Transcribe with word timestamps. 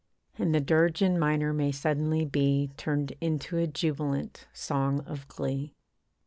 And 0.39 0.51
the 0.55 0.59
dirge 0.59 1.03
in 1.03 1.19
minor 1.19 1.53
may 1.53 1.71
suddenly 1.71 2.25
be 2.25 2.71
Turned 2.75 3.13
into 3.21 3.59
a 3.59 3.67
jubilant 3.67 4.47
song 4.51 5.01
of 5.01 5.27
glee. 5.27 5.75